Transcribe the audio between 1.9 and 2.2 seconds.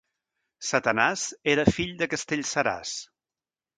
de